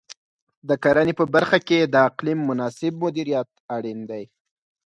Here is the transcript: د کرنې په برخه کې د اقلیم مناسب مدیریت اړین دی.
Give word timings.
د 0.67 0.71
کرنې 0.83 1.13
په 1.19 1.25
برخه 1.33 1.57
کې 1.67 1.79
د 1.93 1.95
اقلیم 2.09 2.39
مناسب 2.49 2.93
مدیریت 3.03 3.49
اړین 3.75 3.99
دی. 4.09 4.23